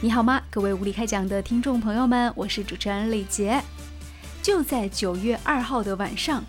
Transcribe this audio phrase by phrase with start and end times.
[0.00, 3.60] 你好吗，各位无理开讲的听众朋友们，我是主持人李杰。
[4.40, 6.44] 就在九月二号的晚上，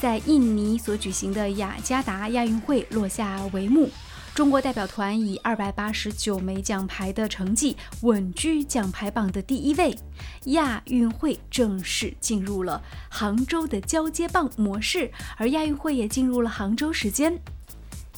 [0.00, 3.88] 在印尼所举行的雅加达亚运会落下帷幕，
[4.34, 9.96] 中国代表团以二百八十九枚奖牌的成绩稳居奖牌榜的第一位，
[10.46, 17.40] 亚运会正式进入了杭州的交接棒模式，而亚运会也进入了杭州时间。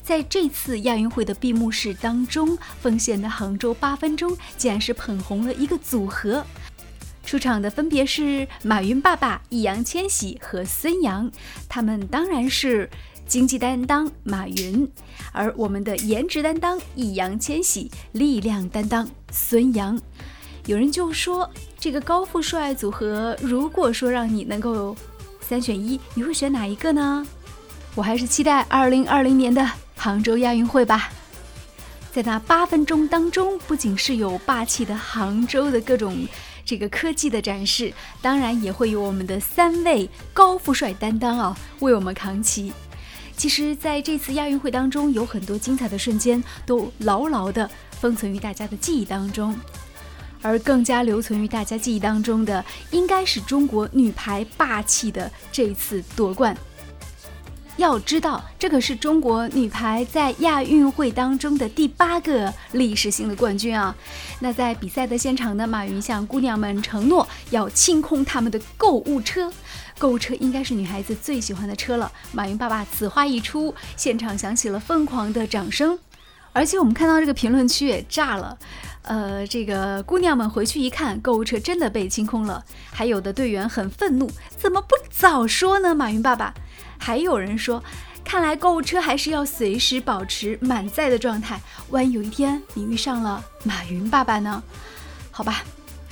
[0.02, 6.44] 在这次亚运会的闭幕式当中，奉献的杭州八分钟竟然是捧红了一个组合。
[7.24, 11.30] 出场的分别是马云爸爸易烊千玺和孙杨，
[11.68, 12.90] 他们当然是
[13.26, 14.90] 经济担当马云，
[15.30, 20.00] 而我们的颜值担当易烊千玺，力量担当孙杨。
[20.66, 24.96] 有人就说，这个高富帅组合，如果说让你能够
[25.40, 27.24] 三选一，你会选哪一个呢？
[27.94, 29.68] 我还是期待二零二零年的
[30.00, 31.10] 杭州亚运会吧。
[32.10, 36.26] 在那八分钟当中，不仅是有霸气的杭州的各种
[36.64, 42.72] 这个科技的展示，当然也会有我们的三位高富帅担当啊，为我们扛旗。
[43.36, 49.54] 其实，在这次亚运会当中，有很多精彩的瞬间都牢牢的封存于大家的记忆当中，
[50.40, 56.56] 而更加留存于大家记忆当中的，应该是中国女排霸气的这一次夺冠。
[57.80, 63.96] 要知道，这可是中国女排在亚运会当中的第八个历史性的冠军啊！
[64.40, 69.50] 那在比赛的现场呢，马云向姑娘们承诺要清空他们的购物车，
[69.98, 72.12] 购物车应该是女孩子最喜欢的车了。
[72.32, 75.98] 马云爸爸此话一出，现场响起了疯狂的掌声，
[76.52, 78.58] 而且我们看到这个评论区也炸了。
[79.04, 85.94] 呃，这个姑娘们回去一看，购物车真的被清空了，还有的队员很愤怒，怎么不早说呢？
[85.94, 86.52] 马云爸爸。
[87.00, 87.82] 还有人说，
[88.22, 94.62] 看来购物车还是要随时保持满载的状态，万一有一天你遇上了马云爸爸呢？
[95.32, 95.64] 好吧，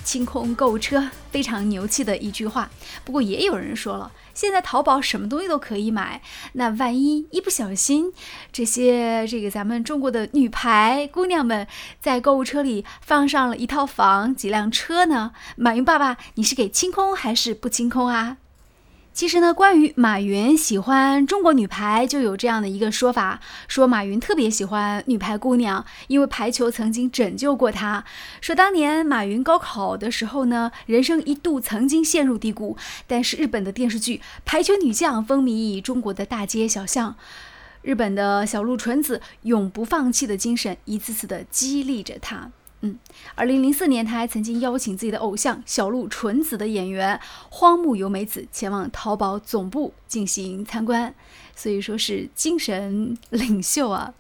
[0.03, 2.71] 清空购物车非常牛气的一句话。
[3.05, 6.23] 不过也有人说了，现在淘宝什么东西都可以买，
[6.55, 8.13] 那万一一不小心，
[8.51, 11.67] 这些这个咱们中国的女排姑娘们
[12.01, 15.33] 在购物车里放上了一套房、几辆车呢？
[15.57, 18.39] 马云爸爸，你是给清空还是不清空啊？
[19.19, 28.05] 其实呢，关于马云喜欢中国女排，就有这样的一个说法：说马云特别喜欢女排姑娘，因为排球曾经拯救过他。
[28.41, 32.77] 说当年马云高考的时候呢，人生一度曾经陷入低谷，
[33.09, 37.17] 但是日本的电视剧《排球女将》风靡中国的大街小巷，
[37.83, 42.53] 日本的小鹿纯子永不放弃的精神，一次次的激励着他。
[42.81, 42.97] 嗯，
[43.35, 51.13] 二零零四年，他还曾经邀请自己的偶像小鹿纯子的演员荒木由美子前往淘宝总部进行参观，
[51.57, 54.15] 所以说是精神领袖啊。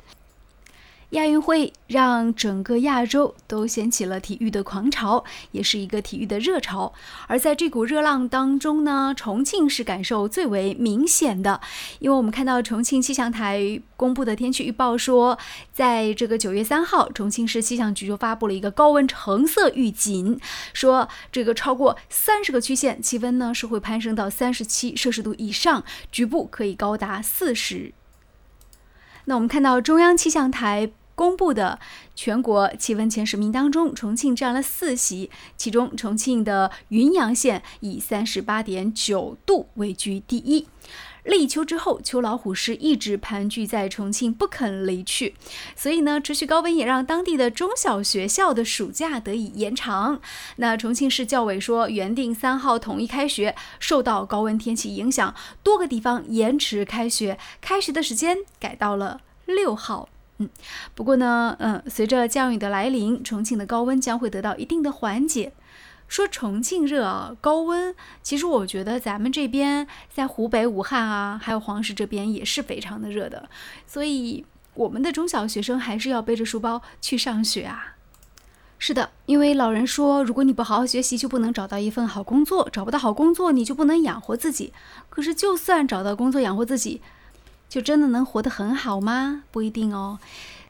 [1.11, 6.93] 亚运会让整个亚洲都掀起了体育的狂潮，也是一个体育的热潮。
[7.27, 11.63] 而在这股热浪当中呢，重庆是感受最为明显的，
[12.01, 15.39] 因为我们看到重庆气象台公布的天气预报说，
[15.73, 20.39] 在这个九月三号，重庆市气象局就发布了一个高温橙色预警，
[20.75, 25.83] 说这个超过三十个区县气温呢是会攀升到三十七摄氏度以上，
[26.13, 27.95] 局部可以高达四十。
[29.29, 31.79] 那我们看到中央气象台公布的
[32.15, 40.67] 全国气温前十名当中，重庆占了四席，其中重庆的云阳县以三十八点九度位居第一。
[41.29, 45.35] 立秋之后，秋老虎是一直盘踞在重庆不肯离去，
[45.77, 50.21] 所以呢，持续高温也让当地的中小学校的暑假得以延长。
[50.57, 60.09] 那重庆市教委说，原定三号统一开学，受到高温天气影响，多个地方延迟开学，开学的时间改到了六号。
[60.39, 60.49] 嗯，
[60.95, 65.53] 不过呢，嗯，随着降雨的来临，重庆的高温将会得到一定的缓解。
[66.09, 73.49] 说重庆热啊，高温，其实我觉得咱们这边在湖北武汉啊，还有黄石这边也是非常的热的，
[73.87, 77.95] 所以我们的中小学生还是要背着书包去上学啊。
[78.79, 84.73] 是的，因为老人说，如果你不好好学习，就不能找到一份好工作，找不到好工作，你就不能养活自己。
[85.11, 87.03] 可是就算找到工作养活自己，
[87.69, 89.43] 就真的能活得很好吗？
[89.51, 90.19] 不一定哦。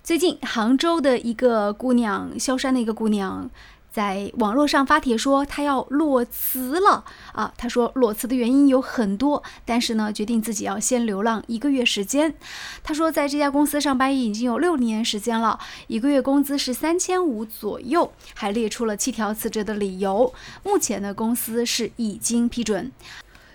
[0.02, 3.48] 最近杭州的一个姑娘，萧山的一个姑娘。
[3.90, 7.52] 在网络上发帖说他要裸辞了啊！
[7.56, 12.34] 他说裸辞的原因有很多，但是呢，决定自己要先流浪一个月时间。
[12.84, 15.58] 他说在这家公司上班已经有六年时间了，
[15.88, 20.32] 一个月工资是三千五左右，还列出了七条辞职的理由。
[20.62, 22.92] 目前呢，公司是已经批准。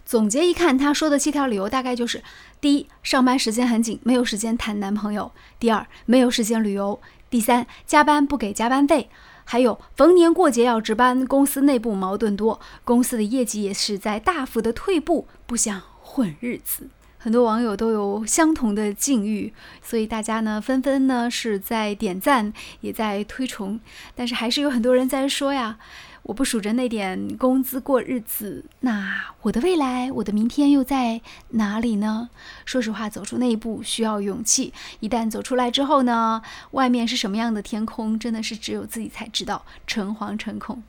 [0.06, 2.22] 总结一看，他说的七条理由大概就是：
[2.60, 7.00] 第一，上班时间很紧，没有时间谈男朋友；第二，没有时间旅游；
[7.30, 9.10] 第三，加班不给加班费。
[9.44, 16.90] 还有逢年过节要值班，公司内部矛盾多，公司的业绩也是在大幅的退步，不想混日子。
[17.24, 23.80] 很多网友都有相同的境遇，所以大家呢纷纷呢是在点赞，也在推崇，
[24.14, 25.78] 但是还是有很多人在说呀。
[26.24, 31.22] 我不数着那点工资过日子，那我的未来，我的明天又在
[31.52, 32.30] 哪里呢？
[32.66, 34.74] 说实话，走出那一步需要勇气。
[35.00, 36.42] 一旦走出来之后呢，
[36.72, 40.84] 外面是什么样的天空，真的是只有自己才知道，诚惶诚恐。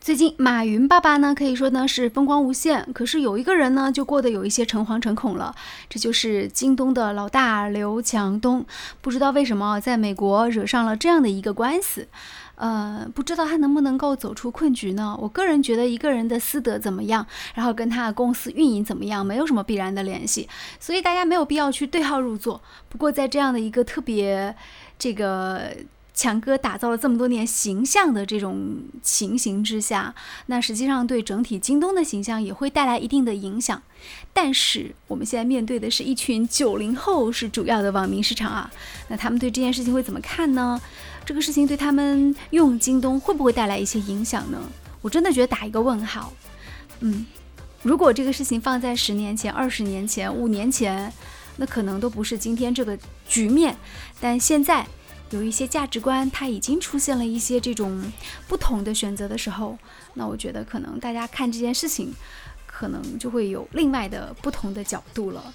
[0.00, 5.54] 最近马云爸爸呢，可以说呢是风光无限，可是有一个人呢，就过得有一些诚惶诚恐了，
[5.90, 8.64] 这就是京东的老大刘强东。
[9.02, 12.08] 不知道为什么在美国惹上了这样的一个官司。
[12.54, 15.14] 呃，不知道他能不能够走出困局呢？
[15.20, 20.48] 我个人觉得，一个人的私德怎么样，然后跟他的公司运营怎么样，没有什么必然的联系，
[20.78, 22.62] 所以大家没有必要去对号入座。
[22.88, 24.56] 不过，在这样的一个特别
[24.98, 25.70] 这个。
[26.20, 30.14] 强哥打造了这么多年形象的这种情形之下，
[30.46, 33.80] 那实际上对整体京东的形象也会带来一定的影响。
[34.34, 38.70] 但是我们现在面对的是一群九零后是主要的网民市场啊，
[39.08, 40.78] 那他们对这件事情会怎么看呢？
[41.24, 44.60] 这个事情对他们用京东会不会带来一些影响呢？
[45.00, 46.34] 我真的觉得打一个问号。
[47.00, 47.24] 嗯，
[47.82, 51.10] 如果这个事情放在十年前、二十年前、五年前，
[51.56, 53.74] 那可能都不是今天这个局面。
[54.20, 54.86] 但现在。
[55.30, 58.02] 有一些价值观，它已经出现了一些这种
[58.48, 59.78] 不同的选择的时候，
[60.14, 62.12] 那我觉得可能大家看这件事情，
[62.66, 65.52] 可能就会有另外的不同的角度了。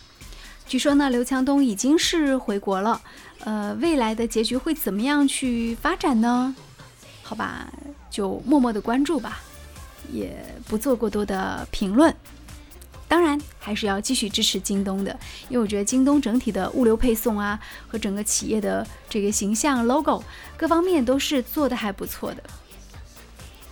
[0.68, 3.02] 据说呢，刘强东已经是回国了，
[3.40, 6.56] 呃，未来的结局会怎么样去发展呢？
[7.22, 7.72] 好吧，
[8.10, 9.40] 就默默的关注吧，
[10.12, 10.36] 也
[10.68, 12.16] 不做过多的评论。
[13.08, 15.18] 当然还是要继续支持京东的，
[15.48, 20.24] 因为我觉得京东整体的物流配送啊，和整个企业的这个形象、logo
[20.58, 22.44] 各方面都是做的还不错的。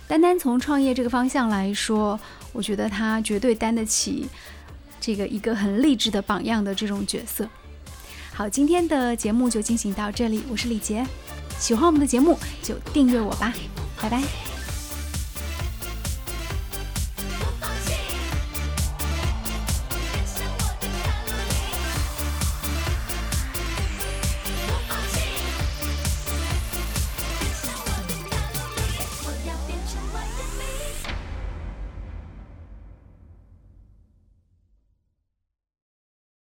[0.06, 2.18] 单单从创业这个方向来说，
[2.52, 4.28] 我觉得他绝对担得起
[5.00, 7.48] 这个一个很励志的榜样的这种角色。
[8.32, 11.04] 好，今天的节目就进行到这里，我是李杰，
[11.58, 13.52] 喜欢我们的节目就订阅我吧，
[14.00, 14.53] 拜拜。